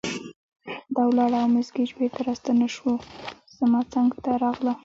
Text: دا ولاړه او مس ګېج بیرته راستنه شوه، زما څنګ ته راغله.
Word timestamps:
دا 0.95 1.03
ولاړه 1.07 1.37
او 1.43 1.49
مس 1.53 1.67
ګېج 1.75 1.89
بیرته 1.99 2.19
راستنه 2.27 2.67
شوه، 2.75 2.95
زما 3.57 3.79
څنګ 3.93 4.09
ته 4.23 4.31
راغله. 4.43 4.73